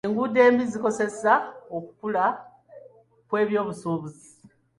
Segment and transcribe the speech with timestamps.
[0.07, 1.33] Enguudo embi zikosa
[1.75, 2.25] okukula
[3.27, 4.29] kw'ebyobusuubuzi.